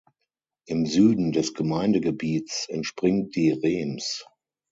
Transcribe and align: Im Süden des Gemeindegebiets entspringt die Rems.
Im 0.67 0.87
Süden 0.87 1.31
des 1.31 1.53
Gemeindegebiets 1.53 2.65
entspringt 2.69 3.35
die 3.35 3.51
Rems. 3.51 4.25